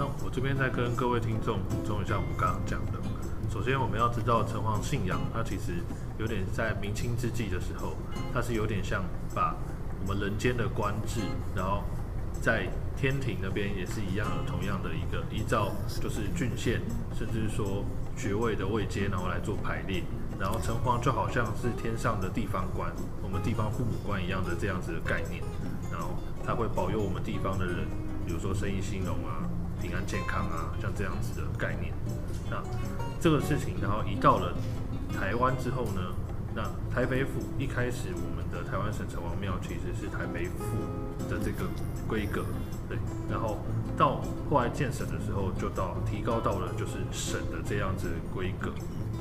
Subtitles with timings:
[0.00, 2.92] 那我这边再跟各位听众补充一下我们刚刚讲的。
[3.52, 5.74] 首先，我们要知道城隍信仰，它其实
[6.18, 7.92] 有点在明清之际的时候，
[8.32, 9.54] 它是有点像把
[10.00, 11.20] 我们人间的官制，
[11.54, 11.84] 然后
[12.40, 12.66] 在
[12.96, 15.70] 天庭那边也是一样的，同样的一个依照
[16.00, 16.80] 就是郡县，
[17.14, 17.84] 甚至说
[18.16, 20.02] 爵位的位阶，然后来做排列。
[20.38, 22.90] 然后城隍就好像是天上的地方官，
[23.22, 25.42] 我们地方父母官一样的这样子的概念。
[25.92, 27.86] 然后他会保佑我们地方的人，
[28.24, 29.44] 比如说生意兴隆啊。
[29.80, 31.92] 平安健康啊，像这样子的概念。
[32.50, 32.62] 那
[33.20, 34.54] 这个事情，然后移到了
[35.12, 36.00] 台湾之后呢，
[36.54, 40.64] 那台北府一开始我们的台湾省城隍庙其实是台北府
[41.28, 41.64] 的这个
[42.06, 42.44] 规格，
[42.88, 42.98] 对。
[43.30, 43.58] 然后
[43.96, 48.72] 到后来建省的时候，就到提高到了就是省的这样子规格，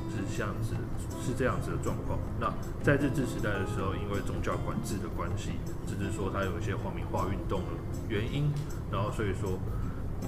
[0.09, 0.73] 是这样子，
[1.21, 2.17] 是这样子的状况。
[2.39, 2.51] 那
[2.81, 5.51] 在日治时代的时候，因为宗教管制的关系，
[5.85, 7.67] 只是说它有一些皇民化运动的
[8.07, 8.51] 原因，
[8.91, 9.59] 然后所以说。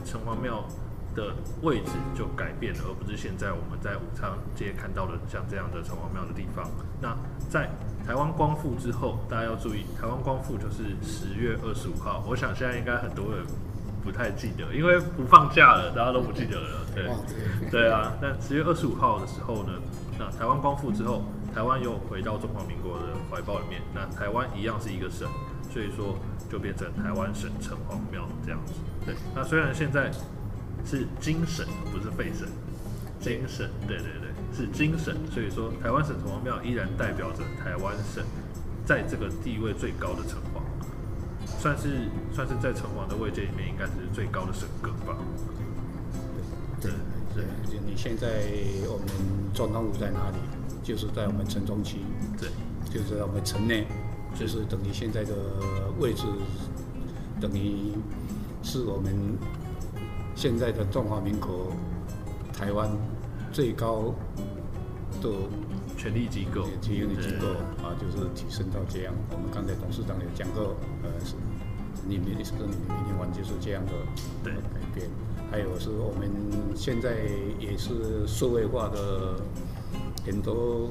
[0.05, 0.63] 城隍庙
[1.15, 6.69] 的位置就改变了，而不是现在我们在武昌街看到的像这样的城隍庙的地方。
[7.01, 7.15] 那
[7.49, 7.69] 在
[8.05, 12.23] 台湾光复之后，大家要注意，台湾光复就是十月二十五号。
[12.27, 13.45] 我想现在应该很多人
[14.03, 16.67] 不太记得，因为不放假了，大家都不记得了。
[16.95, 17.09] 对，
[17.69, 18.13] 对啊。
[18.21, 19.73] 那十月二十五号的时候呢，
[20.17, 23.81] 那台湾光复之后，台湾又回到中华民国的怀抱里面。
[23.93, 25.27] 那台湾一样是一个省，
[25.71, 26.17] 所以说
[26.49, 28.73] 就变成台湾省城隍庙这样子。
[29.05, 30.11] 对，那虽然现在
[30.85, 32.47] 是精神，不是废神，
[33.19, 38.23] 精神，对对对，是精神，所以说台湾省城隍庙依然代表着台湾省
[38.85, 40.61] 在这个地位最高的城隍，
[41.59, 45.17] 算是算是在城隍的位阶里面应该是最高的神格吧。
[46.79, 46.91] 对
[47.33, 48.27] 对对，你现在
[48.87, 49.07] 我们
[49.53, 50.37] 总统府在哪里？
[50.83, 51.97] 就是在我们城中区，
[52.39, 52.49] 对，
[52.91, 53.87] 就是在我们城内，
[54.39, 55.33] 就是等于现在的
[55.99, 56.23] 位置，
[57.39, 57.93] 等于。
[58.63, 59.13] 是我们
[60.35, 61.71] 现在的中华民国
[62.53, 62.89] 台湾
[63.51, 64.13] 最高
[65.21, 65.29] 的
[65.97, 67.47] 权力机构，权力机构
[67.83, 69.13] 啊，就是提升到这样。
[69.31, 71.35] 我们刚才董事长也讲过，呃，是
[72.07, 73.91] 你们是你们明天完就是这样的
[74.43, 75.09] 对改变。
[75.51, 76.29] 还有是我们
[76.75, 77.17] 现在
[77.59, 79.35] 也是社会化的
[80.25, 80.89] 很多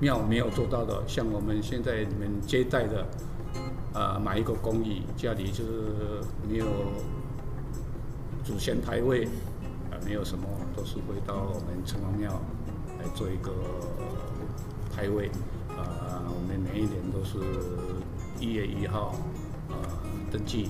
[0.00, 3.06] 庙没有做到的，像我们现在你们接待的。
[3.96, 6.66] 啊，买一个公寓，家里就是没有
[8.44, 9.24] 祖先牌位，
[9.90, 10.46] 啊，没有什么，
[10.76, 12.30] 都是回到我们城隍庙
[12.98, 13.50] 来做一个
[14.94, 15.30] 牌位。
[15.70, 17.38] 啊，我们每一年都是
[18.38, 19.14] 一月一号
[19.70, 19.80] 啊
[20.30, 20.68] 登记，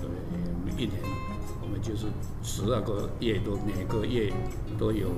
[0.00, 1.00] 对，一年
[1.62, 2.06] 我们就是
[2.42, 4.32] 十二个月都每个月
[4.76, 5.08] 都有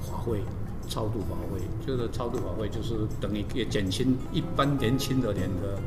[0.00, 0.42] 法会。
[0.88, 5.78] 超度法会就是超度法会，就是等于也减轻一般年轻的人的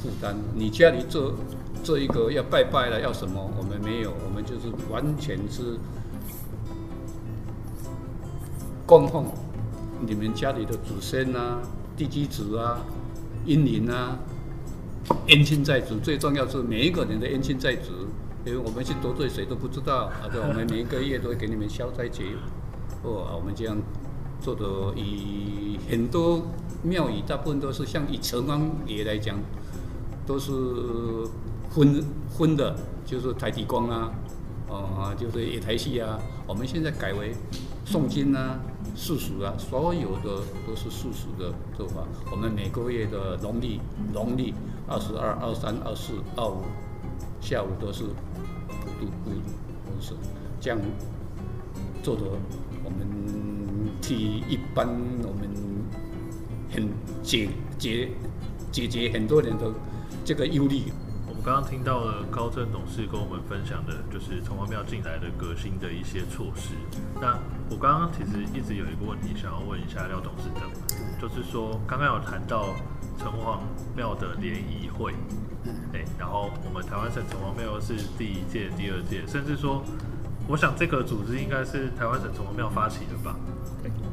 [0.00, 0.36] 负担。
[0.54, 1.34] 你家里做
[1.82, 3.50] 做一个要拜拜了，要什么？
[3.58, 5.78] 我们没有，我们就是完全是
[8.86, 9.26] 供奉
[10.06, 11.60] 你们家里的祖先啊、
[11.96, 12.80] 地基子啊、
[13.44, 14.18] 阴灵啊、
[15.26, 15.98] 冤亲债主。
[15.98, 17.90] 最重要是每一个人的冤亲债主，
[18.44, 20.06] 因为我们去得罪谁都不知道。
[20.06, 22.24] 啊，对，我们每一个月都会给你们消灾节。
[23.02, 23.76] 哦，我们这样。
[24.42, 24.64] 做的
[24.96, 26.42] 以很多
[26.82, 29.38] 庙宇，大部分都是像以城隍爷来讲，
[30.26, 30.50] 都是
[31.70, 32.76] 分分的，
[33.06, 34.10] 就是台地公啊，
[34.68, 36.18] 哦，就是野台戏啊。
[36.44, 37.36] 我们现在改为
[37.86, 38.58] 诵经啊、
[38.96, 42.02] 世俗啊，所有的都是世俗的做法。
[42.32, 43.80] 我们每个月的农历
[44.12, 44.52] 农历
[44.88, 46.62] 二十二、二三、二四、二五
[47.40, 48.02] 下午都是
[48.68, 49.30] 普渡布，
[49.86, 50.14] 都是
[50.60, 50.78] 这样
[52.02, 52.22] 做的。
[52.84, 53.61] 我们。
[54.02, 54.86] 替一般
[55.22, 55.48] 我们
[56.70, 56.88] 很
[57.22, 57.48] 解
[57.78, 58.10] 解
[58.72, 59.72] 解决很多人的
[60.24, 60.92] 这个忧虑。
[61.28, 66.74] 我们刚刚听到了高正董事跟我们分享的，就是城隍庙进来的革新的一些措施。
[67.20, 67.38] 那
[67.70, 70.68] 我刚刚其实一直有一个问题想要问一下廖董事长，
[71.20, 72.74] 就是说刚刚有谈到
[73.16, 73.60] 城隍
[73.96, 75.14] 庙的联谊会，
[75.94, 79.82] 哎，然后我们台湾省城隍庙是第一届、第二届，甚至说，
[80.48, 83.36] 我想这个组织应该是台湾省城隍庙发起的吧？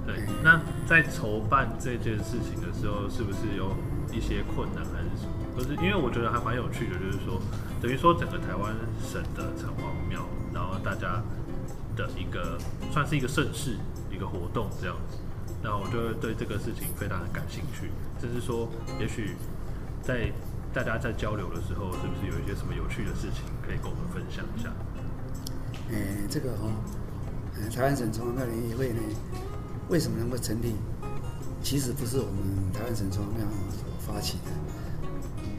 [0.06, 3.76] 对，那在筹办这件事情的时候，是不是有
[4.12, 5.34] 一些困难，还是什么？
[5.56, 7.40] 可是因为我觉得还蛮有趣的，就是说，
[7.81, 11.22] 等于说整个台湾省的城隍庙，然后大家
[11.96, 12.58] 的一个
[12.92, 13.78] 算是一个盛事，
[14.10, 15.18] 一个活动这样子。
[15.62, 19.36] 那我就会对这个事情非常的感兴趣，甚至说，也许
[20.02, 20.31] 在
[20.74, 24.72] 大家在交流的时候，是不是有一些什么有趣的事情可以跟我们分享一下？
[25.91, 25.95] 哎，
[26.30, 29.00] 这个哈、哦，台湾省城隍庙联谊会呢。
[29.89, 30.75] 为什么能够成立？
[31.63, 34.51] 其实不是我们台湾省城隍庙所发起的。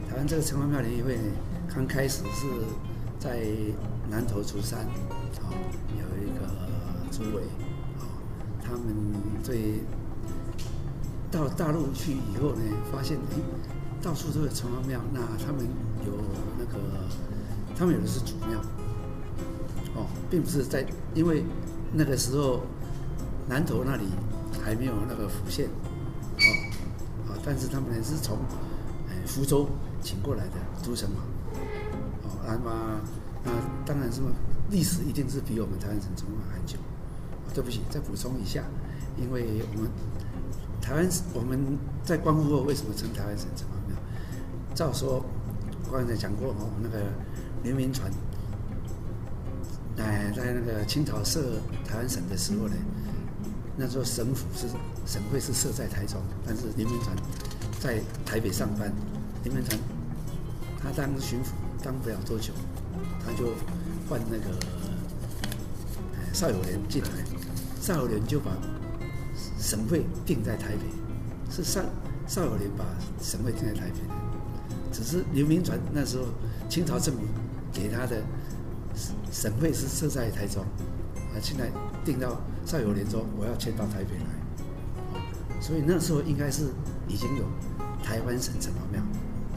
[0.09, 1.23] 台湾这个城隍庙联谊会呢，
[1.67, 2.47] 刚开始是
[3.19, 3.45] 在
[4.09, 4.79] 南投竹山，
[5.43, 5.51] 啊，
[5.99, 6.47] 有一个
[7.11, 7.43] 诸位，
[7.99, 8.07] 啊，
[8.63, 8.95] 他们
[9.43, 9.81] 对
[11.29, 13.35] 到大陆去以后呢，发现哎，
[14.01, 15.67] 到处都有城隍庙，那他们
[16.05, 16.13] 有
[16.57, 16.79] 那个，
[17.75, 18.57] 他们有的是祖庙，
[19.95, 21.43] 哦，并不是在，因为
[21.93, 22.61] 那个时候
[23.47, 24.05] 南投那里
[24.63, 25.67] 还没有那个府县，
[26.37, 28.37] 哦，啊，但是他们呢是从
[29.09, 29.67] 哎福州
[30.01, 30.53] 请过来的
[30.83, 31.17] 诸城嘛，
[32.23, 32.29] 哦。
[32.45, 33.01] 那么，
[33.43, 33.51] 那
[33.85, 34.31] 当然是嘛，
[34.69, 36.77] 历史一定是比我们台湾省城隍庙还久。
[37.53, 38.63] 对不起，再补充一下，
[39.17, 39.91] 因为我们
[40.81, 43.97] 台湾我们在光复后为什么称台湾省城隍庙？
[44.73, 45.21] 照说，
[45.85, 47.03] 我刚才讲过哦，那个
[47.61, 48.09] 刘铭传，
[50.01, 52.75] 哎，在那个清朝设台湾省的时候呢，
[53.77, 54.67] 那时候省府是
[55.05, 57.15] 省会是设在台中，但是刘铭传
[57.79, 58.91] 在台北上班，
[59.43, 59.79] 刘铭传
[60.81, 61.49] 他当巡抚。
[61.83, 62.53] 当不了多久，
[63.25, 63.55] 他就
[64.07, 64.55] 换那个
[66.31, 67.09] 邵友莲进来，
[67.81, 68.51] 邵友莲就把
[69.57, 70.85] 省会定在台北，
[71.49, 71.81] 是邵
[72.27, 72.85] 邵友莲把
[73.19, 73.95] 省会定在台北，
[74.91, 76.25] 只是刘铭传那时候
[76.69, 77.21] 清朝政府
[77.73, 78.21] 给他的
[79.31, 81.71] 省会是设在台中，啊，现在
[82.03, 86.65] 定到邵友莲说我要迁到台北来，所以那时候应该是
[87.07, 87.45] 已经有
[88.03, 89.01] 台湾省城隍庙，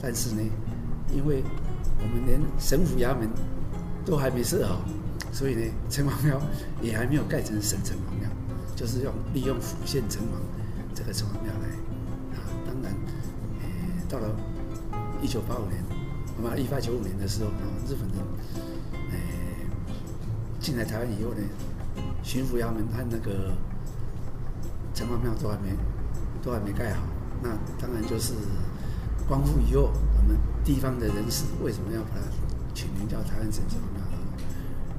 [0.01, 0.43] 但是呢，
[1.13, 1.43] 因为
[1.99, 3.29] 我们连省府衙门
[4.05, 4.81] 都还没设好，
[5.33, 6.41] 所以呢，城隍庙
[6.81, 8.31] 也还没有盖成省城隍庙，
[8.77, 10.39] 就是用利用府县城隍
[10.95, 11.69] 这个城隍庙来
[12.37, 12.47] 啊。
[12.65, 12.95] 当然，
[13.61, 13.67] 呃，
[14.09, 14.31] 到了
[15.21, 15.83] 一九八五年，
[16.37, 18.19] 那么一八九五年的时候啊，日本人
[20.65, 21.43] 进来台湾以后呢，
[22.23, 23.53] 巡抚衙门和那个
[24.95, 25.77] 城隍庙都还没
[26.43, 27.03] 都还没盖好，
[27.43, 28.33] 那当然就是
[29.29, 29.93] 光复以后。
[30.17, 32.23] 我们地方的人士为什么要把它
[32.73, 34.01] 取名叫台湾省城隍庙？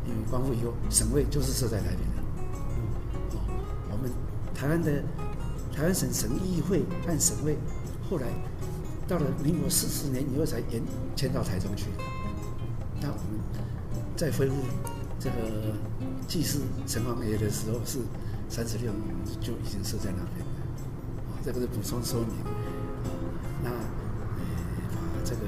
[0.06, 2.22] 因为光复以后，省会就是设在台北的。
[3.32, 3.42] 哦，
[3.90, 4.12] 我们
[4.54, 5.02] 台湾的
[5.74, 7.58] 台湾省省议会和省会，
[8.08, 8.28] 后来
[9.08, 10.80] 到了民国四十年以后才延
[11.16, 11.88] 迁到台中去。
[13.02, 13.42] 那我们
[14.16, 14.54] 再恢复
[15.20, 15.74] 这个
[16.28, 18.00] 祭祀城隍爷的时候，是
[18.50, 19.04] 三十六年
[19.42, 20.52] 就已经设在那边了。
[21.30, 22.30] 啊，这个是补充说明。
[22.30, 22.52] 啊
[23.64, 23.70] 那。
[25.28, 25.42] 这个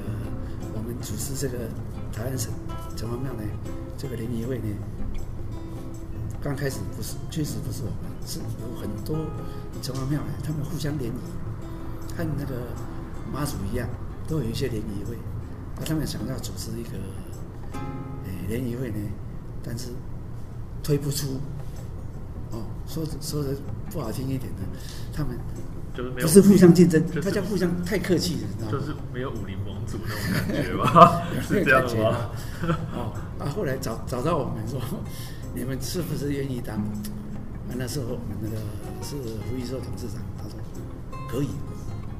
[0.74, 1.70] 我们主持这个
[2.12, 2.52] 台湾省
[2.96, 3.42] 城隍庙呢，
[3.96, 4.64] 这个联谊会呢，
[6.42, 9.16] 刚开始不是，确实不是我们，是有很多
[9.80, 12.74] 城隍庙呢，他们互相联谊，和那个
[13.32, 13.88] 妈祖一样，
[14.26, 15.16] 都有一些联谊会，
[15.78, 16.98] 那他们想要组织一个
[18.24, 18.98] 诶联谊会呢，
[19.68, 19.88] 但是
[20.82, 21.38] 推不出，
[22.52, 23.54] 哦，说说的
[23.90, 24.62] 不好听一点的，
[25.12, 25.38] 他们。
[25.94, 28.78] 就是没，不是互相竞争，大家互相太客气了，你知道吗？
[28.78, 31.22] 就是没有武林盟主那种感觉吧？
[31.42, 32.30] 是这样吗？
[32.94, 34.80] 哦，啊，后来找找到我们说，
[35.56, 36.76] 你们是不是愿意当？
[36.76, 38.56] 啊，那时候我们那个
[39.02, 39.16] 是
[39.50, 40.56] 胡一寿董事长，他说
[41.28, 41.48] 可以，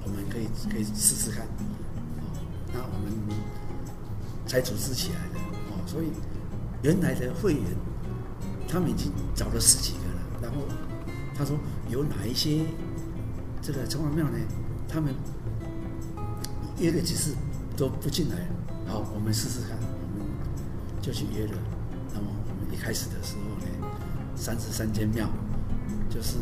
[0.05, 1.47] 我们可以可以试试看。
[1.47, 2.35] 哦，
[2.75, 3.39] 那我们
[4.45, 5.39] 才组织起来的。
[5.71, 6.07] 哦，所以
[6.83, 7.63] 原来的会员
[8.69, 10.59] 他们已经找了十几个了，然后
[11.37, 11.59] 他说
[11.89, 12.65] 有哪一些？
[13.61, 14.39] 这个城隍庙呢，
[14.89, 15.13] 他们
[16.79, 17.35] 约了几次
[17.77, 18.37] 都不进来，
[18.87, 20.25] 好，我们试试看，我们
[21.03, 21.59] 就去约了。
[22.15, 23.89] 那么我们一开始的时候呢，
[24.37, 25.29] 三十三间庙，
[26.09, 26.37] 就是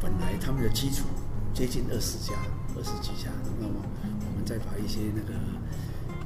[0.00, 1.04] 本来他们的基础
[1.54, 2.34] 接近二十家、
[2.76, 3.30] 二十几家，
[3.60, 5.32] 那么我们再把一些那个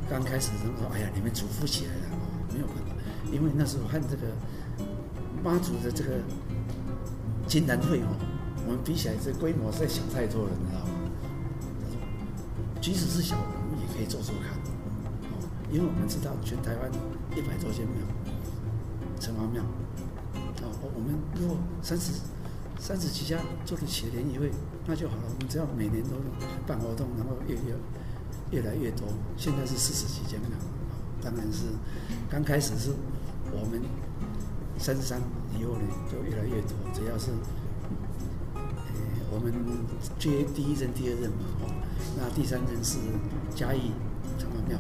[0.09, 2.17] 刚开始的时候，哎呀，你们组织起来了，
[2.53, 2.67] 没有，
[3.33, 4.29] 因为那时候和这个
[5.43, 6.21] 妈祖的这个
[7.49, 8.09] 金兰会哦。
[8.65, 10.93] 我们比起来，这规模实在小太多了，你知道吗？
[11.83, 11.99] 他说，
[12.81, 14.55] 即使是小，我们也可以做做看，
[15.35, 16.89] 哦，因为我们知道全台湾
[17.35, 18.07] 一百多间庙，
[19.19, 19.65] 城隍庙，
[20.63, 22.23] 哦，我们如果三十、
[22.79, 23.37] 三十几家
[23.67, 24.53] 做得起联谊会，
[24.87, 25.23] 那就好了。
[25.27, 26.11] 我们只要每年都
[26.65, 27.75] 办活动，然后越越
[28.53, 29.09] 越来越多。
[29.37, 30.51] 现在是四十几间庙，
[31.21, 31.67] 当然是
[32.31, 32.95] 刚开始是
[33.53, 33.81] 我们
[34.79, 35.21] 三十三
[35.59, 36.73] 以后呢，就越来越多。
[36.93, 37.31] 只要是
[38.55, 38.61] 呃
[39.31, 39.53] 我们
[40.19, 41.69] 接第一任、第二任嘛，哦，
[42.19, 42.99] 那第三任是
[43.55, 43.93] 嘉义
[44.39, 44.77] 城隍庙，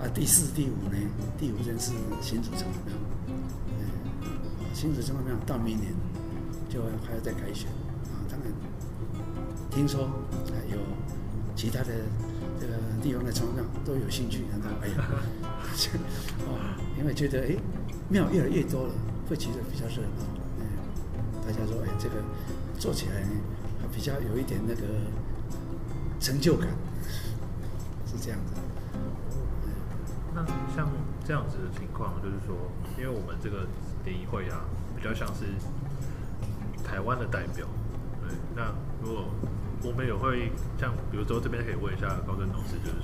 [0.00, 0.96] 啊，第四、第五呢，
[1.38, 2.94] 第五任是新竹城隍庙，
[3.68, 4.32] 嗯，
[4.74, 5.92] 新竹城隍庙到明年
[6.68, 7.68] 就还要再改选，
[8.10, 8.50] 啊，当然
[9.70, 10.08] 听说
[10.50, 10.80] 还有
[11.54, 11.92] 其他的
[12.60, 15.08] 这个地方的城隍庙都有兴趣，难道哎呀，
[16.46, 16.58] 哦，
[16.98, 17.56] 因为觉得哎
[18.08, 18.94] 庙越来越多了，
[19.28, 20.24] 会觉得比较热闹，
[20.58, 20.66] 嗯，
[21.46, 22.16] 大家说哎这个。
[22.78, 23.28] 做起来呢，
[23.94, 24.82] 比较有一点那个
[26.18, 26.68] 成就感，
[28.04, 28.54] 是这样子。
[30.34, 30.90] 那像
[31.24, 32.56] 这样子的情况，就是说，
[32.98, 33.68] 因为我们这个
[34.04, 34.64] 联谊会啊，
[34.96, 35.44] 比较像是
[36.82, 37.68] 台湾的代表。
[38.20, 39.26] 对，那如果
[39.84, 43.01] 我们也会像，比如说这边可以问一下高正董事，就是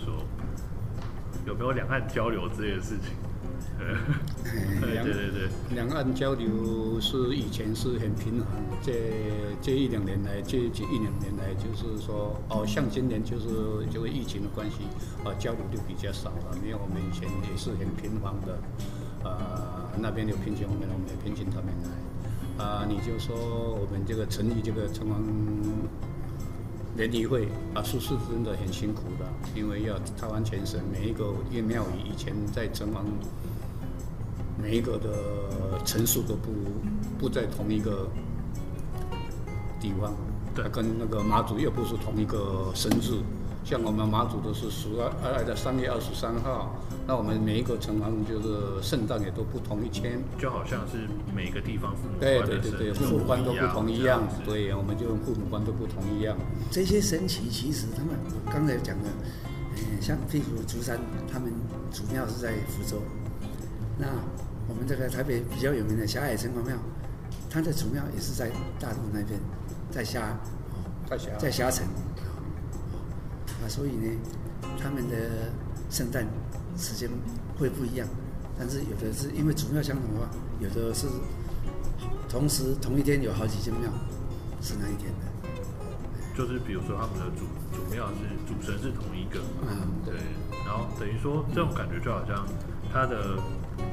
[1.49, 3.17] 有没有两岸交流之类的事情？
[4.81, 8.47] 对对对对，两岸交流是以前是很频繁，
[8.83, 8.93] 这
[9.63, 13.47] 这一两年来，这这一两年来，就是说，哦，像今年就是
[13.95, 14.83] 因为疫情的关系，
[15.25, 16.59] 啊，交流就比较少了。
[16.63, 18.59] 没有我们以前也是很频繁的，
[19.27, 21.73] 啊，那边有聘请我们，我们也聘请他们
[22.59, 23.35] 来，啊，你就说
[23.81, 25.15] 我们这个成立这个城隍
[26.99, 29.25] 联谊会啊，是是真的很辛苦的，
[29.55, 33.05] 因为要台湾全省每一个岳庙宇以前在城隍。
[34.61, 36.51] 每一个的层数都不
[37.17, 38.09] 不在同一个
[39.79, 40.13] 地方，
[40.53, 43.23] 对，跟那个妈祖又不是同一个生日，
[43.65, 44.89] 像我们妈祖都是十
[45.23, 46.75] 二二的三月二十三号，
[47.09, 56.37] 那我们每一个城隍就是圣诞也都不同一天，就好像是每个地方父母对对对对父母官都不同一样，对，我们就父母官都不同一样。
[56.71, 58.15] 这些神奇其实他们
[58.53, 59.09] 刚才讲的，
[59.77, 61.01] 嗯，像譬如竹山，
[61.33, 61.51] 他们
[61.91, 63.01] 主庙是在福州，
[63.99, 64.07] 那。
[64.71, 66.77] 我们这个台北比较有名的霞海城隍庙，
[67.49, 69.41] 它的主庙也是在大陆那边，
[69.91, 70.39] 在霞，
[71.09, 71.87] 在霞，在霞城，
[73.47, 74.11] 啊，所以呢，
[74.79, 75.17] 他们的
[75.89, 76.27] 圣诞
[76.79, 77.11] 时间
[77.59, 78.07] 会不一样，
[78.59, 80.31] 但是有的是因为主庙相同的话，
[80.61, 81.07] 有的是
[82.29, 83.91] 同时同一天有好几间庙
[84.63, 85.27] 是那一天的，
[86.37, 87.45] 就是比如说他们的主
[87.77, 90.15] 主庙是主神是同一个，嗯，对，
[90.65, 92.47] 然后等于说这种感觉就好像
[92.93, 93.37] 他的。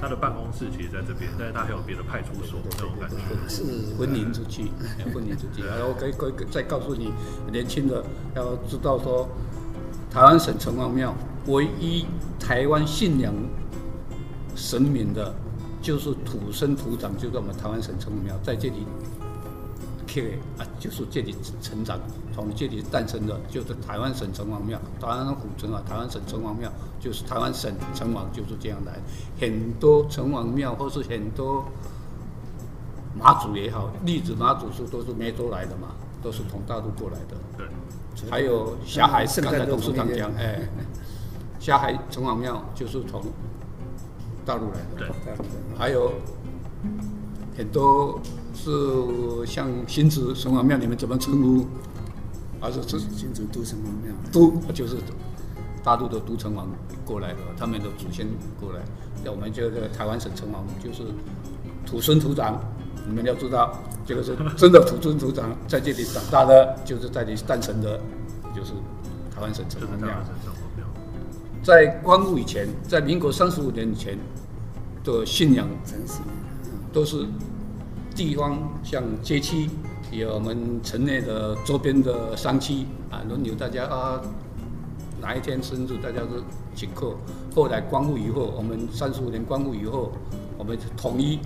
[0.01, 3.15] 他的办公室其实在这边，但是他还有别的派出所这种感觉，
[3.47, 3.63] 是
[3.95, 4.71] 分离出去，
[5.13, 5.61] 分离出去。
[5.61, 7.13] 然后可以可以再告诉你，
[7.51, 8.03] 年轻的
[8.35, 9.29] 要知道说，
[10.15, 11.13] 台湾省城隍庙
[11.47, 12.05] 唯一
[12.39, 13.33] 台湾信仰
[14.55, 15.35] 神明的，
[15.81, 18.87] 就是土生土长，就在我们台湾省城隍庙在这里。
[20.57, 21.99] 啊，就是这里成长，
[22.33, 28.93] 从这里诞生的，就是台湾省城隍庙，台湾古城啊，台湾省城隍庙就是台湾省城隍就是这样来，
[29.37, 31.65] 很多城隍庙或是很多
[33.13, 35.89] 妈祖也好，例子妈祖是都是梅州来的嘛，
[36.23, 37.35] 都是从大陆过来的。
[37.57, 37.67] 对，
[38.29, 40.61] 还有霞海，刚才董事长讲，哎，
[41.59, 43.21] 霞海城隍庙就是从
[44.45, 44.97] 大陆来的。
[44.97, 45.07] 对，
[45.77, 46.11] 还有
[47.57, 48.19] 很多。
[48.57, 48.71] 是
[49.45, 51.67] 像新竹城隍庙，你们怎么称呼？
[52.61, 54.15] 还是新新竹都城隍庙？
[54.31, 54.95] 都就是
[55.83, 56.63] 大陆的都城隍
[57.05, 58.25] 过来的，他们的祖先
[58.59, 58.79] 过来。
[59.25, 61.03] 那我们这个台湾省城隍就是
[61.85, 62.59] 土生土长，
[63.07, 67.99] 你们要知道，这个是真的土生土长，在这里长大的，就是在这里诞生的，
[68.55, 68.71] 就是
[69.33, 70.09] 台湾省城隍庙。
[71.63, 74.17] 在光复以前，在民国三十五年以前
[75.03, 75.67] 的信仰，
[76.93, 77.25] 都是。
[78.15, 79.69] 地方像街区，
[80.09, 84.21] 有我们城内的周边的商区啊，轮流大家啊，
[85.25, 86.39] 哪一天生日大家都
[86.75, 87.15] 请客。
[87.55, 90.11] 后来光复以后，我们三十五年光复以后，
[90.55, 91.39] 我们统一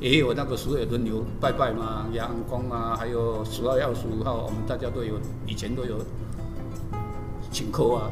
[0.00, 5.98] 也有那个时候也轮流拜拜嘛，阳光啊，还有十二月十五号，我们大家都有，以前都有
[7.50, 8.08] 请客啊，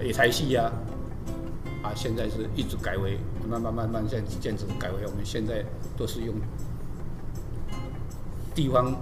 [0.00, 0.70] 野台戏呀，
[1.82, 3.18] 啊，现在是一直改为
[3.50, 5.64] 慢慢慢慢现在渐渐改为我们现在
[5.96, 6.32] 都是用。
[8.54, 8.94] 地方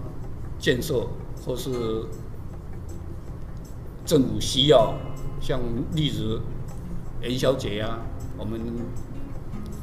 [0.59, 1.07] 建设
[1.45, 1.71] 或是
[4.05, 4.95] 政府需要，
[5.41, 5.61] 像
[5.95, 6.39] 例如
[7.23, 7.99] 元宵节呀，
[8.37, 8.61] 我们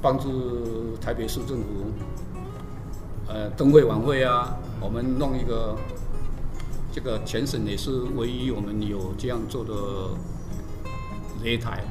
[0.02, 1.66] 帮助台北市政府，
[3.28, 5.76] 呃，灯会晚会啊，我们弄一个，
[6.92, 9.74] 这个全省也是唯一我们有这样做的
[11.44, 11.84] 擂台，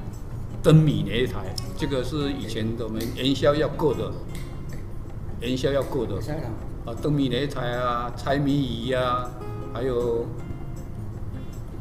[0.63, 4.13] 灯谜擂台，这个是以前我们元宵要过的，
[5.41, 6.15] 元宵要过的。
[6.87, 9.29] 啊，灯谜擂台啊，猜谜语呀，
[9.75, 10.25] 还有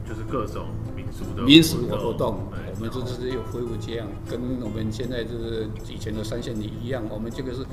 [0.09, 2.39] 就是各种民俗的民俗活动，
[2.73, 7.63] 我们就是有恢复这样，跟我们现在就是以前的三线里一样，我们这个是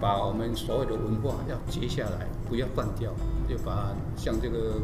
[0.00, 3.12] 把我们所有的文化要接下来，不要断掉，
[3.46, 4.80] 就把像这个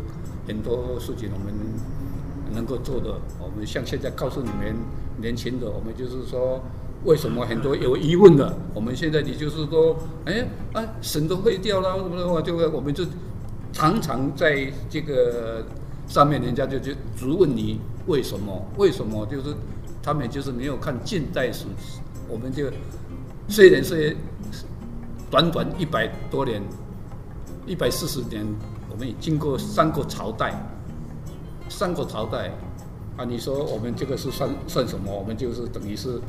[0.46, 1.54] 很多事情我们
[2.52, 4.76] 能够做的，我们像现在告诉你们
[5.16, 6.60] 年轻的，我们就是说。
[7.02, 8.54] 为什么很多有疑问的？
[8.74, 9.96] 我们现在你就是说，
[10.26, 13.06] 哎，啊，神都会掉了，什么的话，就我们就
[13.72, 15.64] 常常在这个
[16.10, 18.66] 上面，人家就就质问你为什么？
[18.76, 19.24] 为什么？
[19.26, 19.54] 就是
[20.02, 21.64] 他们就是没有看近代史，
[22.28, 22.66] 我们就
[23.48, 24.14] 虽然是
[25.30, 26.60] 短短一百多年，
[27.64, 28.44] 一百四十年，
[28.90, 30.52] 我们也经过三个朝代，
[31.68, 32.52] 三个朝代，
[33.16, 35.16] 啊，你说我们这个是算算什么？
[35.16, 36.20] 我们就是等于是。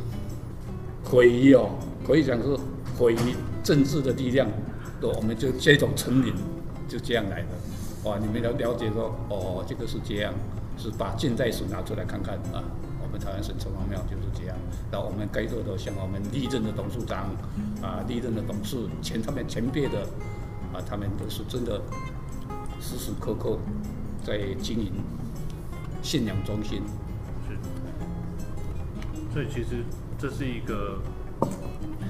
[1.03, 1.67] 毁于哦，
[2.05, 2.55] 可以讲是
[2.95, 4.47] 毁于政治的力量，
[5.01, 6.31] 我们就这种成名
[6.87, 7.47] 就这样来的。
[8.03, 10.33] 哇，你们了了解说，哦，这个是这样，
[10.77, 12.63] 是把近代史拿出来看看啊。
[13.03, 14.57] 我们台湾省城隍庙就是这样。
[14.91, 17.29] 然后我们该做的，像我们历任的董事长
[17.81, 20.01] 啊，历任的董事前他们前辈的
[20.73, 21.81] 啊，他们都是真的
[22.79, 23.57] 时时刻刻
[24.23, 24.93] 在经营
[26.01, 26.81] 信仰中心。
[27.47, 27.57] 是。
[29.33, 29.83] 所以其实
[30.17, 30.99] 这是一个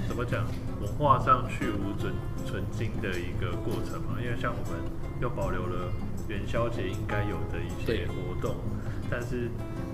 [0.08, 0.46] 怎么讲，
[0.80, 2.14] 文化上去无存
[2.46, 4.16] 存菁的一个过程嘛？
[4.22, 4.80] 因为像我们
[5.22, 5.92] 又保留了
[6.28, 8.56] 元宵节应该有的一些活动，
[9.08, 9.48] 但是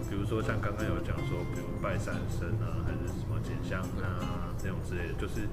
[0.08, 5.46] 比如说像刚刚有讲说，比如拜三神啊，还是什么捡香啊这种之类的，就是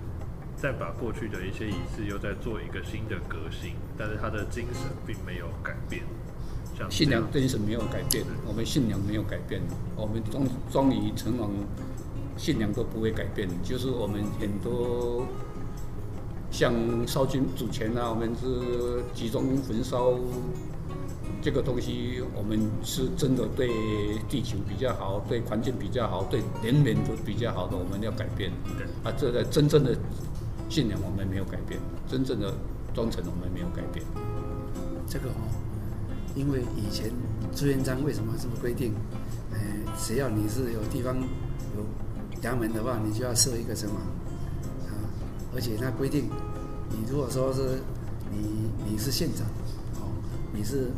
[0.56, 6.04] 再把过去的一些仪式又在做一个新的革新，但是它的精神并没有改变。
[6.78, 9.62] 像信仰精神没有改变，我们信仰没有改变，
[9.98, 11.52] 我们终终于成王。
[12.38, 15.26] 信仰都不会改变，就是我们很多
[16.56, 16.74] 像
[17.06, 20.14] 烧金纸钱啊，我们是集中焚烧
[21.42, 23.68] 这个东西，我们是真的对
[24.30, 28.50] 地球比较好，对环境比较好，对人民都比较好的，我们要改变。
[29.04, 29.94] 啊，这个真正的
[30.70, 32.54] 信仰我们没有改变，真正的
[32.94, 34.06] 忠诚我们没有改变。
[35.10, 35.44] 这个哦，
[36.36, 37.12] 因为以前
[37.54, 38.94] 朱元璋为什么这么规定？
[39.52, 39.60] 呃，
[39.98, 41.18] 只要你是有地方
[41.76, 41.84] 有。
[42.42, 43.96] 衙门的话，你就要设一个什么
[44.86, 44.94] 啊，
[45.56, 46.30] 而且他规定，
[46.96, 47.82] 你如果说是
[48.32, 49.46] 你你是县长，
[50.00, 50.08] 哦，
[50.54, 50.92] 你是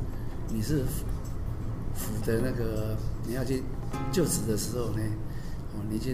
[0.49, 0.83] 你是
[1.95, 3.63] 府的那个你要去
[4.11, 5.01] 就职的时候呢，
[5.73, 6.11] 哦，你就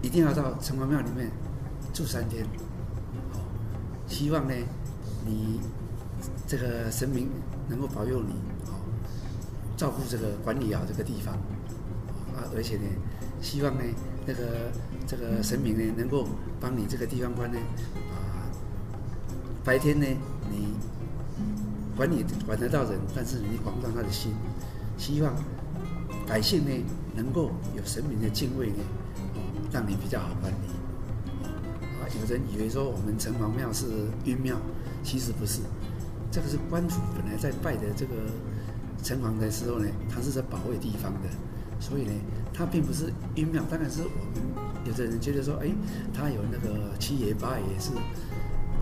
[0.00, 1.30] 一定要到城隍庙里面
[1.92, 2.42] 住三天，
[3.32, 3.44] 哦，
[4.08, 4.54] 希望呢
[5.26, 5.60] 你
[6.46, 7.28] 这个神明
[7.68, 8.32] 能够保佑你，
[8.66, 8.80] 哦，
[9.76, 11.34] 照顾这个管理好这个地方，
[12.34, 12.84] 啊，而且呢。
[13.42, 13.82] 希望呢，
[14.24, 14.70] 那个
[15.04, 16.28] 这个神明呢，能够
[16.60, 17.58] 帮你这个地方官呢，
[19.64, 20.06] 白天呢，
[20.50, 20.74] 你
[21.96, 24.32] 管你管得到人，但是你管不到他的心。
[24.98, 25.34] 希望
[26.26, 26.70] 百姓呢，
[27.14, 28.82] 能够有神明的敬畏呢，
[29.34, 29.40] 哦，
[29.72, 30.66] 让你比较好管理。
[31.42, 33.86] 啊，有人以为说我们城隍庙是
[34.24, 34.56] 阴庙，
[35.02, 35.60] 其实不是，
[36.30, 38.14] 这个是官府本来在拜的这个
[39.02, 41.28] 城隍的时候呢，他是在保卫地方的，
[41.80, 42.12] 所以呢。
[42.54, 44.42] 他并不是阴庙，当然是我们
[44.84, 45.72] 有的人觉得说，哎，
[46.12, 47.92] 他有那个七爷八爷是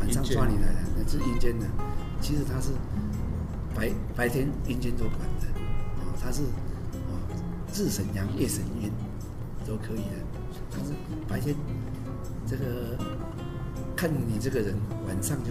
[0.00, 1.66] 晚上抓你来的，那是阴间的。
[2.20, 2.72] 其实他是
[3.74, 5.46] 白白天阴间都管的，
[6.00, 7.16] 哦，他是哦
[7.72, 8.90] 日神阳夜神阴
[9.66, 10.16] 都可以的。
[10.70, 10.92] 但是
[11.28, 11.54] 白天
[12.46, 12.98] 这个
[13.96, 14.74] 看你这个人，
[15.06, 15.50] 晚上就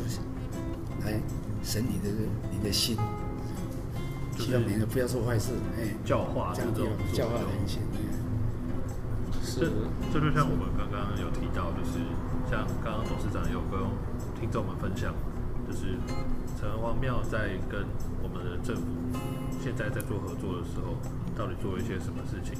[1.06, 1.20] 来
[1.64, 2.10] 审你的
[2.52, 2.98] 你的心，
[4.38, 7.82] 希望你呢不要做坏事，哎，教化这种教化人心。
[9.56, 9.66] 这
[10.14, 12.00] 这就像我们刚刚有提到，就是
[12.50, 13.80] 像刚刚董事长有跟
[14.40, 15.14] 听众们分享，
[15.68, 15.98] 就是
[16.58, 17.86] 城隍庙在跟
[18.24, 18.84] 我们的政府
[19.62, 20.96] 现在在做合作的时候，
[21.36, 22.58] 到底做一些什么事情？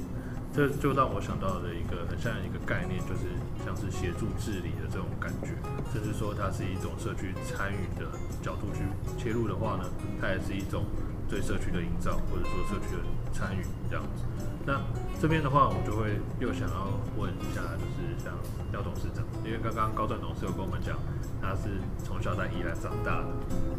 [0.52, 3.32] 这就让我想到的一个很像一个概念，就是
[3.64, 5.54] 像是协助治理的这种感觉，
[5.92, 8.04] 甚至说它是一种社区参与的
[8.42, 8.84] 角度去
[9.16, 9.84] 切入的话呢，
[10.20, 10.84] 它也是一种
[11.30, 14.24] 对社区的营造，或者说社区的参与这样子。
[14.66, 14.82] 那
[15.22, 18.34] 这边的话，我就会又想要问一下，就是像
[18.72, 20.98] 廖董事长，因为刚刚高段董事有跟我们讲，
[21.40, 23.30] 他是从小在宜兰长大的，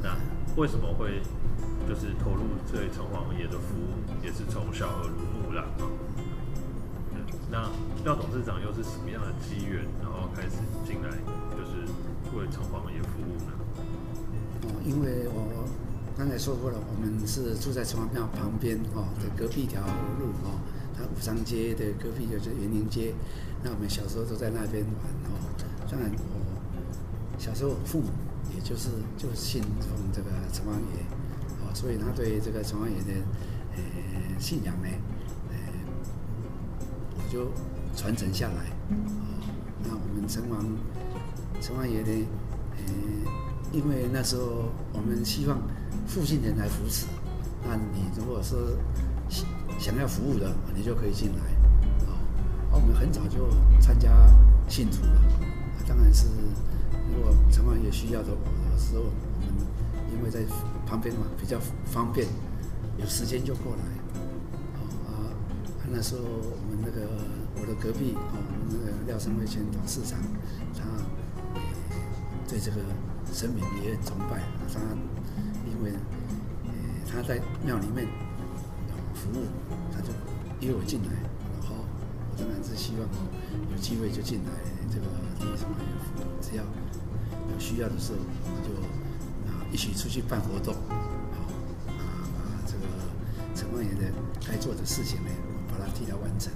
[0.01, 0.15] 那
[0.55, 1.21] 为什么会
[1.87, 5.91] 就是投入这位城隍爷的服务，也是从小耳濡目染嘛？
[7.51, 7.67] 那
[8.05, 10.55] 廖董事长又是什么样的机缘，然后开始
[10.87, 11.11] 进来
[11.51, 11.83] 就是
[12.31, 13.51] 为城隍爷服务呢？
[14.63, 15.67] 哦，因为我
[16.21, 19.81] 刚才说过了，我们是住在城隍庙旁边哦，的隔壁一条
[20.19, 20.62] 路哦。
[20.95, 23.15] 它武昌街的隔壁就是园林街，
[23.63, 25.34] 那我们小时候都在那边玩哦。
[25.89, 28.10] 当然，我小时候我父母
[28.53, 31.01] 也就是就信奉这个城隍爷，
[31.65, 33.19] 哦，所以他对这个城隍爷的
[33.75, 34.89] 呃信仰呢，
[35.49, 35.57] 呃，
[37.17, 37.49] 我就
[37.95, 38.69] 传承下来。
[38.91, 39.41] 哦，
[39.84, 40.62] 那我们城隍
[41.60, 42.27] 城隍爷呢，
[42.77, 42.93] 呃，
[43.73, 45.60] 因为那时候我们希望
[46.07, 47.05] 附近人来扶持，
[47.63, 48.55] 那你如果是。
[49.79, 51.41] 想要服务的，你就可以进来，
[52.05, 52.11] 啊，
[52.69, 54.11] 我们很早就参加
[54.67, 55.21] 信徒了，
[55.87, 56.27] 当然是
[57.15, 58.27] 如果城隍爷需要的
[58.77, 59.65] 时候，我们
[60.13, 60.41] 因为在
[60.85, 62.27] 旁边嘛，比较方便，
[62.97, 63.83] 有时间就过来，
[65.07, 65.31] 啊，
[65.89, 67.07] 那时候我们那个
[67.55, 70.19] 我的隔壁啊，我们那个廖生辉前董事长，
[70.75, 70.83] 他
[72.49, 72.77] 对这个
[73.33, 74.79] 神明也很崇拜，他
[75.81, 75.93] 因为
[77.09, 78.07] 他在庙里面。
[79.13, 79.43] 服务，
[79.93, 80.07] 他就
[80.65, 83.21] 约我进来，然后我当然是希望哦，
[83.69, 84.51] 有机会就进来
[84.89, 85.05] 这个
[85.37, 88.73] 第一城隍爷府，只要有需要的时候，我们就
[89.45, 91.45] 啊一起出去办活动，好
[91.91, 92.01] 啊
[92.33, 92.87] 把这个
[93.53, 94.11] 城隍爷的
[94.47, 95.29] 该做的事情呢，
[95.69, 96.51] 我把它替他完成，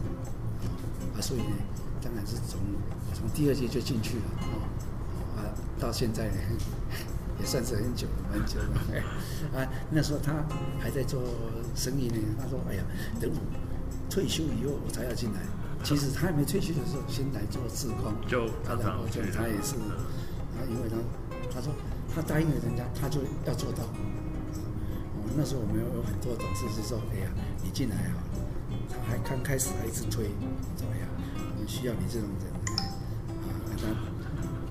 [1.13, 1.53] 啊所以呢，
[2.01, 2.57] 当然是从
[3.13, 4.25] 从第二届就进去了，
[5.37, 6.37] 啊到现在呢。
[7.39, 9.59] 也算是很久了，蛮久了。
[9.59, 10.33] 啊，那时候他
[10.79, 11.21] 还在做
[11.75, 12.15] 生意呢。
[12.39, 12.83] 他说：“哎呀，
[13.19, 13.37] 等我
[14.09, 15.41] 退休以后，我才要进来。”
[15.83, 18.13] 其实他还没退休的时候，先来做志工。
[18.27, 19.75] 就他然后就他也是，
[20.55, 20.95] 啊，因为他
[21.53, 21.73] 他说
[22.13, 23.83] 他答应了人家，他就要做到。
[25.19, 27.29] 我们那时候我们有很多董事就说：“哎呀，
[27.63, 28.15] 你进来啊！”
[28.89, 30.25] 他还刚开始还一直推，
[30.79, 32.47] 说：“哎呀，我们需要你这种人。”
[33.43, 33.83] 啊，他。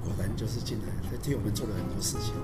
[0.05, 2.35] 果然就是进来，他替我们做了很多事情。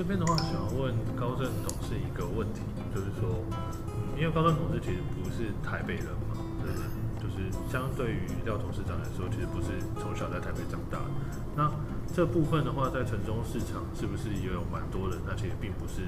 [0.00, 3.44] 这边的话，想要问高正董事一个问题，就是说，
[3.92, 6.88] 嗯，因为高正董事其实不是台北人嘛，对不对，
[7.20, 11.12] 就是相对于廖董事长来说，其实不是从小在台北长大的。
[11.54, 11.70] 那
[12.16, 15.20] 这部分的话，在城中市场是不是也有蛮多人？
[15.28, 16.00] 那其实并不是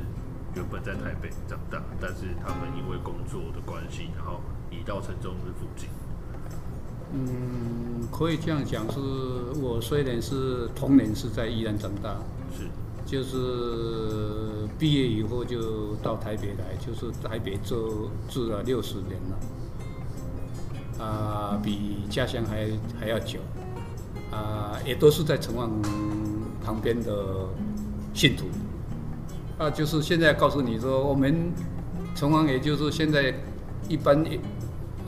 [0.56, 5.90] 原本在台北长大，但是他们因为工作的关系，然后移到城中的附近。
[7.12, 8.98] 嗯，可以这样讲，是
[9.60, 12.16] 我虽然是童年是在宜兰长大，
[12.56, 12.64] 是，
[13.12, 19.20] 就是毕业以后就到台北来，就是台北住住了六十年
[20.98, 23.38] 了，啊，比家乡还还要久，
[24.30, 25.68] 啊，也都是在城隍
[26.64, 27.46] 旁边的
[28.14, 28.46] 信徒，
[29.58, 31.52] 啊，就是现在告诉你说，我们
[32.14, 33.34] 城隍也就是现在
[33.90, 34.24] 一般。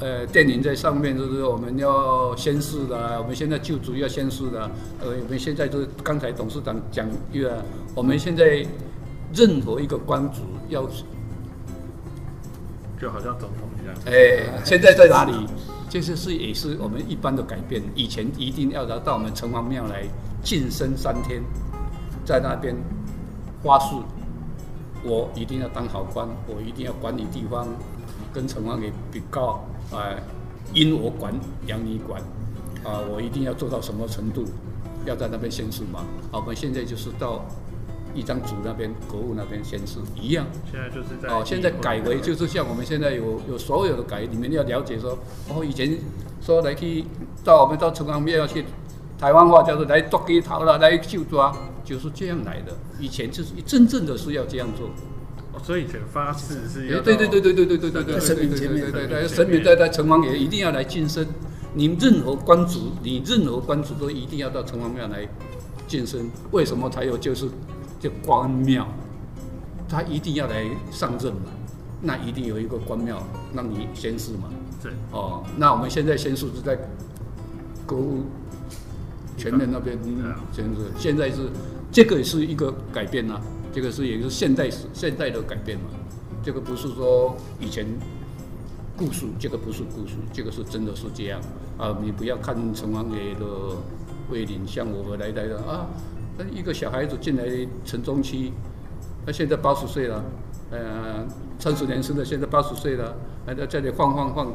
[0.01, 4.71] 呃，电影在上面就是我们要宣誓的，我们现在就主要宣誓的。
[5.01, 8.67] 呃，我们现在就是刚才董事长讲一个，我们现在
[9.33, 10.83] 任何一个官职要，
[13.01, 13.95] 就好像总统一样。
[14.07, 15.33] 哎，现在在哪里？
[15.89, 17.81] 这些是也是我们一般的改变。
[17.95, 20.03] 以前一定要到到我们城隍庙来
[20.43, 21.41] 净身三天，
[22.25, 22.75] 在那边
[23.63, 23.95] 发誓，
[25.05, 27.69] 我一定要当好官，我一定要管理地方，
[28.33, 29.65] 跟城隍爷比告。
[29.95, 30.15] 啊，
[30.73, 31.33] 因我管
[31.67, 32.21] 养你管，
[32.83, 34.45] 啊，我一定要做到什么程度，
[35.07, 36.01] 要在那边宣誓嘛。
[36.31, 37.45] 啊，我们现在就是到
[38.15, 40.45] 一张组那边、国务那边宣誓一样。
[40.71, 45.97] 现在就是在哦，现在改为就是像我们现在有有所有的改，你们要了解说，哦，以前
[46.41, 47.05] 说来去
[47.45, 48.65] 到我们到城隍庙要去，
[49.19, 52.73] 台湾话叫做来捉鸡头了，来就抓，就是这样来的。
[52.99, 54.89] 以前就是真正的是要这样做。
[55.63, 61.27] 所以以前发誓是要对对对对对对对对对神明前面对对神明在在城隍爷一定要来净身，
[61.73, 65.27] 你任何官职，你任何官职都一定要到城隍庙来
[65.87, 66.31] 净身。
[66.51, 67.49] 为什么才有就是
[68.01, 68.87] 这关庙，
[69.89, 71.53] 他一定要来上任嘛？
[72.03, 74.51] 那一定有一个官庙让你宣誓嘛？
[74.83, 76.79] 对哦，那我们现在宣誓是在
[77.87, 78.25] 国务
[79.39, 79.99] 前面那边
[80.53, 81.49] 宣誓，现在是
[81.91, 83.41] 这个也是一个改变呐、啊。
[83.75, 85.87] 这个是也是现代史现代的改变嘛，
[86.45, 87.85] 这个不是说以前
[88.97, 91.41] 故事，这个不是故事，这个是真的是这样
[91.77, 91.99] 啊！
[92.01, 93.45] 你不要看城隍爷的
[94.31, 95.89] 威灵，像我们来来的啊，
[96.39, 97.45] 那一个小孩子进来
[97.85, 98.53] 城中期，
[99.27, 100.25] 他现在八十岁了，
[100.71, 101.27] 呃，
[101.59, 104.53] 三十年生的现在八十岁了，还在这里晃晃晃。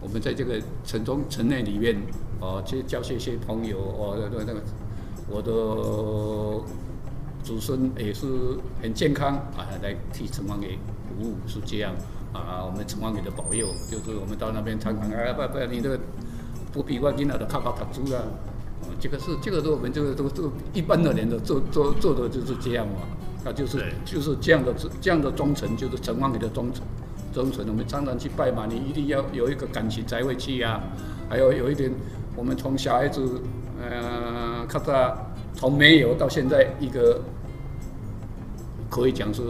[0.00, 1.96] 我们在这个城中城内里面
[2.40, 4.60] 啊，去交些些朋友哦，那个那个
[5.30, 6.66] 我的。
[7.46, 8.26] 祖孙也是
[8.82, 11.92] 很健康啊，来替城隍爷服务是这样
[12.32, 12.66] 啊。
[12.66, 16.00] 我们城隍爷的保佑，就是我们到那边常常啊，不不，你这个
[16.72, 18.20] 不比外边的靠靠打猪啊。
[18.98, 22.94] 这个是这个是我们这个都都一般的人的做做做的就是这样嘛。
[23.44, 26.82] 啊，就是就是这样的这样的忠诚，就是城隍爷的忠诚
[27.32, 27.64] 忠诚。
[27.68, 30.82] 我们常常去拜嘛，你一定要有一个感情才会去呀、啊。
[31.30, 31.92] 还有有一点，
[32.34, 33.40] 我们从小孩子
[33.80, 35.16] 呃，看到
[35.54, 37.20] 从没有到现在一个。
[38.88, 39.42] 可以讲是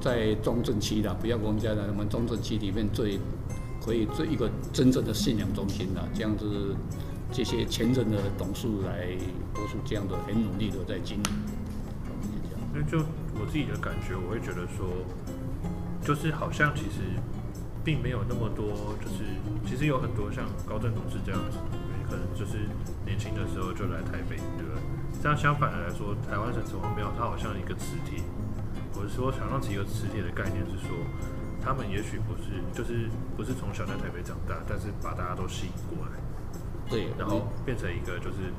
[0.00, 3.18] 在中正区的，不要我们讲的，我们中正区里面最
[3.84, 6.76] 可以做一个真正的信仰中心的，这样子，
[7.32, 9.08] 这些前任的董事来
[9.54, 11.24] 都是这样的，很努力的在经营。
[12.74, 12.98] 因为就
[13.40, 14.86] 我自己的感觉，我会觉得说，
[16.04, 17.00] 就是好像其实
[17.84, 18.66] 并没有那么多，
[19.00, 19.24] 就是
[19.64, 21.58] 其实有很多像高正董事这样子，
[22.08, 22.68] 可能就是
[23.06, 24.82] 年轻的时候就来台北，对不对？
[25.22, 28.18] 这样相反的来说，台湾省城隍庙它好像一个磁铁。
[28.96, 30.96] 我是说，想让几个磁铁的概念是说，
[31.62, 36.12] 他们也许不是，就是不是从小在台北长大，但是把大家都吸引过来，
[36.88, 38.54] 对，然后变成一个就是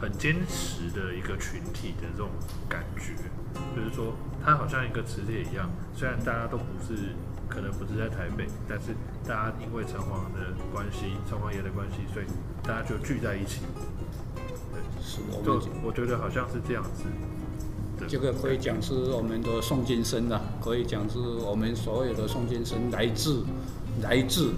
[0.00, 2.30] 很坚实的一个群体的这种
[2.68, 3.12] 感觉，
[3.74, 7.14] 就是说，它好像一个磁铁一样，虽然大家都不是
[7.48, 8.94] 可能不是在台北，但是
[9.26, 12.26] 大家因为城隍的关系，城隍爷的关系，所以
[12.62, 13.62] 大家就聚在一起。
[14.72, 17.04] 对，是就我觉得好像是这样子。
[18.08, 23.42] 这个可以讲是我们的诵经生的，可以讲是我们所有的诵经生来自
[24.02, 24.52] 来自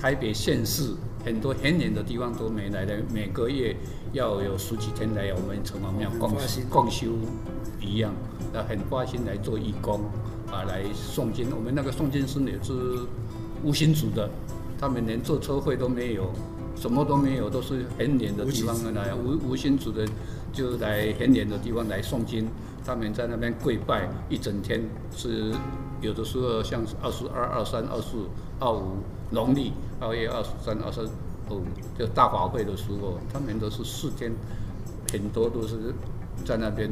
[0.00, 0.94] 台北县市
[1.24, 3.76] 很多很远的地方都没来的，每个月
[4.12, 6.32] 要有十几天来我们城隍庙共
[6.70, 7.08] 共修
[7.80, 8.12] 一样，
[8.52, 10.00] 那很花心来做义工
[10.50, 11.48] 啊，来诵经。
[11.54, 12.72] 我们那个诵经生也是
[13.64, 14.30] 无形组的，
[14.78, 16.30] 他们连坐车费都没有，
[16.76, 20.06] 什么都没有，都是很远的地方来无无形组的
[20.52, 22.48] 就来很远的地方来诵经。
[22.84, 24.80] 他们在那边跪拜一整天，
[25.16, 25.52] 是
[26.00, 28.18] 有的时候像二十二、二三、二四、
[28.60, 28.98] 二五
[29.30, 31.00] 农历二月二十三、二十
[31.50, 31.62] 五
[31.98, 34.30] 就大法会的时候，他们都是四天，
[35.10, 35.92] 很多都是
[36.44, 36.88] 在那边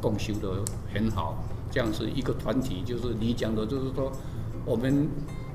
[0.00, 1.44] 共修的很好。
[1.70, 4.10] 这样是一个团体，就是你讲的，就是说
[4.64, 5.08] 我们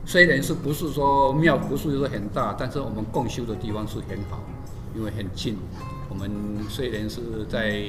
[0.05, 4.43] 虽然是不是说庙不是说很大，但是我们共修的地方是很好，
[4.95, 5.57] 因为很近。
[6.09, 6.31] 我们
[6.69, 7.81] 虽然是在。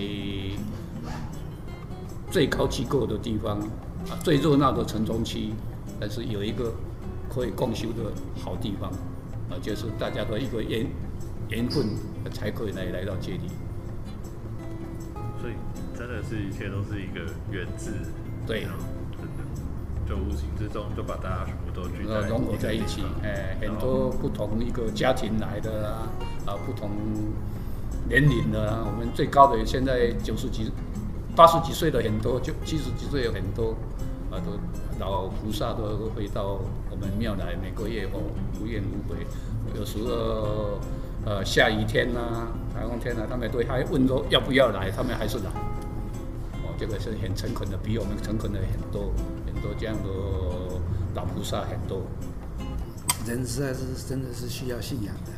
[2.29, 3.59] 最高机构的地方
[4.11, 5.53] 啊，最热闹的城中区，
[5.99, 6.75] 但是有一个
[7.33, 8.91] 可以共修的好地方
[9.49, 10.87] 啊，就是大家的一个缘
[11.49, 11.87] 缘分
[12.33, 13.49] 才可以来来到这里。
[15.41, 15.55] 所以
[15.97, 17.93] 真的是一切都是一个缘字，
[18.45, 18.67] 对，
[20.09, 23.03] 就无形之中就把大家全部都聚在融合在一起。
[23.23, 26.09] 哎，很多不同一个家庭来的啊，
[26.47, 26.91] 啊，不同
[28.09, 30.71] 年龄的啊，我们最高的现在九十几。
[31.37, 33.77] 八十几岁的很多，就七十几岁有很多，
[34.31, 34.57] 啊，都
[34.99, 36.59] 老菩萨都会到
[36.91, 38.23] 我们庙来，每个月哦，
[38.59, 39.19] 无怨无悔。
[39.79, 40.81] 有时候，
[41.27, 45.51] 呃，下雨天呐、啊，台风天呐、啊，他们都还问说要不要来，他们还是来。
[46.65, 49.13] 哦，这个是很诚恳的，比我们诚恳的很多
[49.45, 50.09] 很多这样的
[51.15, 52.03] 老菩萨很多。
[53.27, 55.33] 人实在是真的是需要信仰的。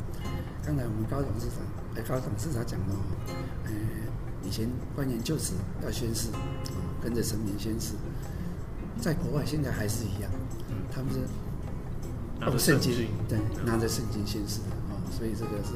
[0.64, 1.64] 刚才我们高董事长，
[1.96, 2.94] 哎，高董事长讲的，
[3.66, 4.08] 嗯、呃。
[4.44, 5.52] 以前官员就职
[5.84, 6.38] 要宣誓，啊，
[7.02, 7.94] 跟着神明宣誓，
[8.98, 10.30] 在国外现在还是一样，
[10.90, 11.18] 他们是
[12.38, 12.94] 拿着圣经，
[13.28, 15.74] 对，拿着圣经宣誓的啊，所以这个是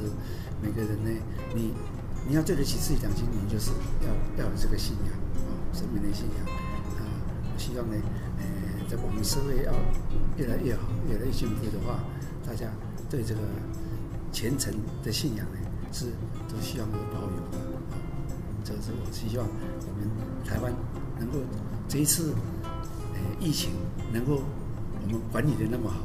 [0.63, 1.11] 每个人呢，
[1.55, 1.75] 你
[2.27, 3.73] 你要对得起自己良心，你就是
[4.07, 6.47] 要要有这个信仰啊，神明的信仰
[6.97, 7.03] 啊，
[7.53, 7.97] 我希望呢，
[9.03, 9.73] 我们社会要
[10.37, 12.01] 越来越好，越来越进步的话，
[12.47, 12.67] 大家
[13.09, 13.41] 对这个
[14.33, 15.59] 虔诚的信仰呢，
[15.93, 16.07] 是
[16.49, 17.59] 都希望有保有的。
[18.65, 20.09] 这是我希望我们
[20.45, 20.73] 台湾
[21.19, 21.39] 能够
[21.89, 22.33] 这一次
[23.15, 23.71] 呃疫情
[24.13, 24.43] 能够
[25.03, 26.01] 我们管理的那么好，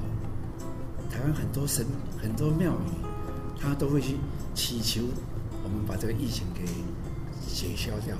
[1.09, 1.85] 台湾很多神
[2.21, 4.17] 很多庙宇，他都会去
[4.55, 5.03] 祈求
[5.63, 6.65] 我们把这个疫情给
[7.47, 8.17] 解消掉，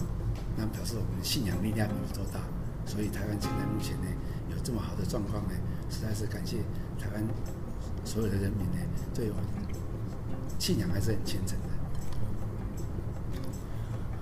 [0.55, 2.39] 那表示我们信仰力量有多大。
[2.85, 4.07] 所以台湾现在目前呢
[4.67, 5.51] 这么好的状况呢，
[5.89, 6.57] 实在是感谢
[6.99, 7.23] 台湾
[8.03, 8.77] 所有的人民呢，
[9.15, 9.35] 对我
[10.59, 11.67] 信仰还是很虔诚的。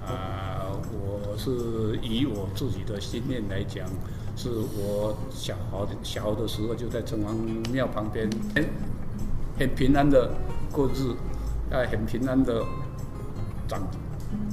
[0.05, 3.88] 啊，我是以我自己的信念来讲，
[4.36, 7.34] 是我小孩小的时候就在城隍
[7.71, 8.69] 庙旁边，很
[9.58, 10.29] 很平安的
[10.71, 11.10] 过日，
[11.73, 12.63] 啊，很平安的
[13.67, 13.81] 长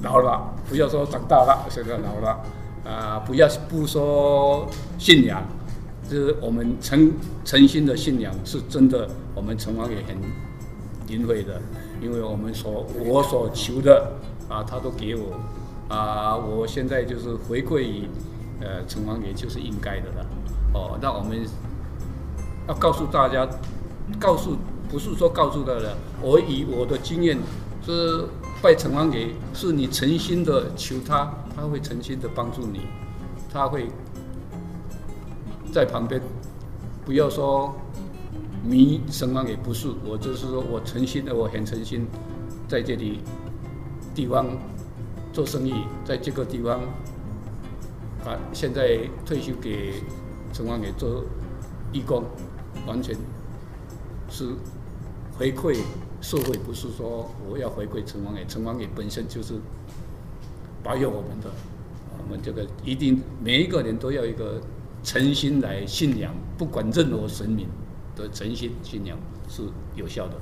[0.02, 2.40] 老了，不要说长大了，现在老了，
[2.82, 4.66] 啊，不要不说
[4.98, 5.42] 信仰，
[6.12, 7.10] 就是我们诚
[7.42, 10.16] 诚心的信仰是真的，我们城隍也很
[11.08, 11.58] 恩惠的，
[12.02, 14.12] 因为我们所我所求的。
[14.48, 15.40] 啊，他都给我，
[15.88, 18.06] 啊，我现在就是回馈于，
[18.60, 20.26] 呃，城隍爷就是应该的了，
[20.74, 21.38] 哦，那我们
[22.68, 23.48] 要告诉大家，
[24.20, 24.54] 告诉
[24.90, 25.88] 不是说告诉大家，
[26.20, 27.38] 我以我的经验
[27.86, 28.26] 是
[28.60, 32.80] 拜城隍爷，是你诚心的求他，他会诚心的帮助你，
[33.50, 33.86] 他会
[35.72, 36.20] 在旁边，
[37.04, 37.74] 不要说
[38.62, 42.06] 迷城隍爷不是，我就是说我诚心的，我很诚心
[42.68, 43.20] 在这里。
[44.14, 44.46] 地方
[45.32, 45.72] 做生意，
[46.04, 46.80] 在这个地方
[48.26, 49.94] 啊，现在退休给
[50.52, 51.24] 城隍爷做
[51.94, 52.22] 义工，
[52.86, 53.16] 完全
[54.28, 54.50] 是
[55.38, 55.78] 回馈
[56.20, 58.44] 社会，不是说我要回馈城隍爷。
[58.44, 59.54] 城隍爷本身就是
[60.82, 61.50] 保佑我们的，
[62.18, 64.60] 我们这个一定每一个人都要一个
[65.02, 67.68] 诚心来信仰，不管任何神明
[68.14, 69.62] 的诚心信仰是
[69.94, 70.34] 有效的。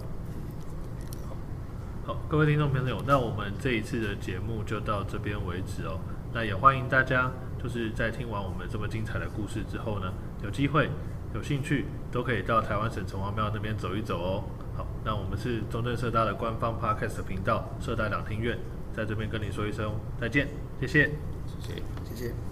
[2.04, 5.98] 好，各位听众朋友，那我们这一次的节目就到这边为止哦。
[6.32, 7.30] 那也欢迎大家，
[7.62, 10.90] 就是在听完我们这么精彩的故事之后呢，有机会、
[11.34, 14.44] 有兴趣都可以到台湾省城隍庙那边走一走哦。
[14.76, 18.58] 好，那我们是中正社大的官方 Podcast 频道社大两厅院，
[18.92, 20.48] 在这边跟你说一声再见，
[20.80, 21.10] 谢谢，
[21.46, 22.49] 谢谢，谢谢。